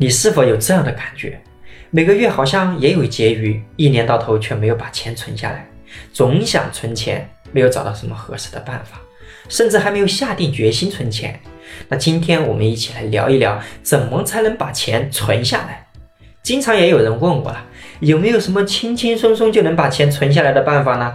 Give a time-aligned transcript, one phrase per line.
[0.00, 1.40] 你是否有这样的感觉？
[1.90, 5.64] 每个月好像也有结余，一年到头却没有把钱存下来，
[6.12, 9.00] 总想存钱，没有找到什么合适的办法，
[9.48, 11.38] 甚至还没有下定决心存钱。
[11.88, 15.86] 那今天我们一起来聊一聊，怎么才能把钱存下来？
[16.42, 17.64] 经常也有人问我了，
[18.00, 21.14] 有没有什么轻轻松松就能把钱存下来的办法呢？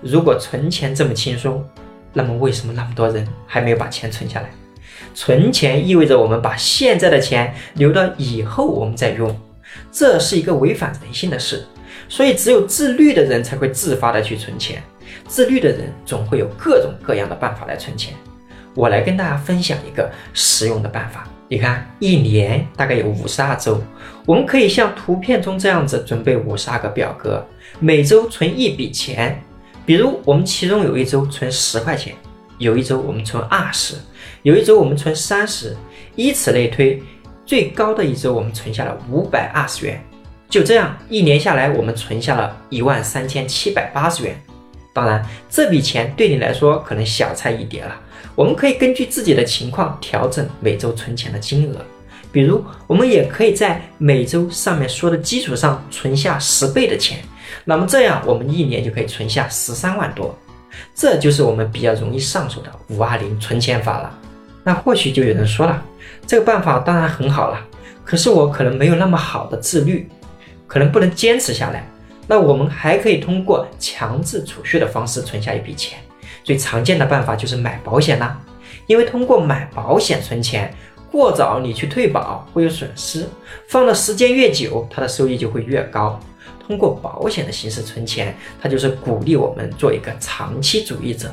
[0.00, 1.64] 如果存钱这么轻松，
[2.12, 4.50] 那么为什么那么多人还没有把钱存下来？
[5.14, 9.34] 存钱意味着我们把现在的钱留到以后我们再用，
[9.90, 11.64] 这是一个违反人性的事。
[12.08, 14.82] 所以只有自律的人才会自发的去存钱，
[15.26, 18.14] 自律的人总会有各种各样的办法来存钱。
[18.74, 21.26] 我来跟大家分享一个实用的办法。
[21.48, 23.80] 你看，一年大概有五十二周，
[24.24, 27.44] 我们可以像图片中这样子准备五十二个表格，
[27.80, 29.40] 每周存一笔钱。
[29.84, 32.14] 比如我们其中有一周存十块钱。
[32.58, 33.96] 有一周我们存二十，
[34.42, 35.76] 有一周我们存三十，
[36.14, 37.02] 以此类推，
[37.44, 40.02] 最高的一周我们存下了五百二十元。
[40.48, 44.40] 就这样，一年下来，我们存下了一万三千七百八十元。
[44.92, 47.94] 当然，这笔钱对你来说可能小菜一碟了。
[48.34, 51.76] 我们可以根据自己的情况调整每周存钱的金额。
[52.30, 57.18] 比如，我们也可以在每周上面说的基础上存下十倍的钱。
[57.64, 60.36] 那么这样，我们一年就可以存下十三万多。
[60.94, 64.18] 这就是我们比较容易上手的五二零存钱法了。
[64.64, 65.82] 那或许就有人说了，
[66.26, 67.60] 这个办法当然很好了，
[68.04, 70.08] 可是我可能没有那么好的自律，
[70.66, 71.88] 可能不能坚持下来。
[72.26, 75.98] 那我们还可以通过强制储蓄的方式存下一笔钱。
[76.42, 78.40] 最常见的办法就是买保险啦，
[78.86, 80.74] 因为通过买保险存钱，
[81.10, 83.26] 过早你去退保会有损失，
[83.68, 86.18] 放的时间越久，它的收益就会越高。
[86.66, 91.30] 通过保险的形式存钱，它就是鼓励我们做一个长期主义者。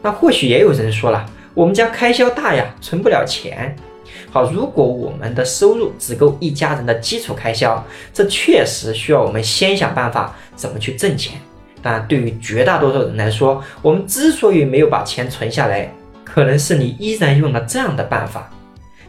[0.00, 3.74] 那或许也有人说了，我们家开销大呀，存不了钱。
[4.30, 11.38] 好，如果我们的收入只够一家人的基础开销，这确实需要我们先想办法怎么去挣钱。
[11.82, 15.92] 但对于绝大多数人来说，我们之所以没有把钱存下来，
[16.24, 18.50] 可能是你依然用了这样的办法：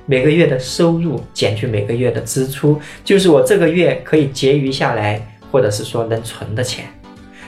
[0.06, 5.22] 每个月的收入减去每个月的支出，就是我这个月可以结余下来。
[5.54, 6.88] 或者是说能存的钱，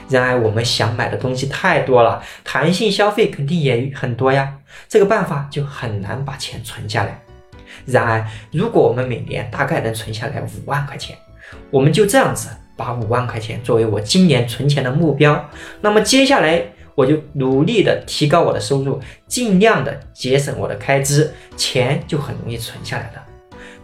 [0.08, 4.56] 然而我们想买的东西太多了，弹性消费肯定也很多呀，
[4.88, 7.20] 这个办法就很难把钱存下来。
[7.84, 11.16] 然而，如果我们每年大概能存下来五万块钱，
[11.72, 15.50] 我们就这样子把五万块钱作为我今年存钱的目标，
[15.80, 16.62] 那么接下来
[16.94, 23.26] 我就努力的提高我的收入，尽量的节省我的开支，钱就很容易存下来了。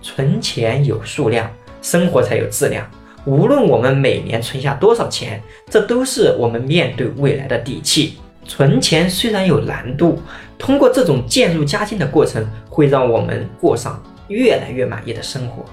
[0.00, 1.50] 存钱有数量，
[1.82, 2.88] 生活才有质量。
[3.24, 5.40] 无论我们每年存下多少钱，
[5.70, 8.18] 这都是我们面对未来的底气。
[8.44, 10.20] 存钱虽然有难度，
[10.58, 15.64] 通过这种渐入佳境的过程，会让我们过上越来越满意的生活。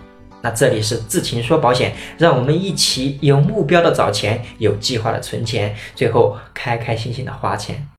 [0.42, 7.84] 那这里是智勤说保险，让我们一起有目标的找钱，有计划的存钱，最后开开心心的花钱。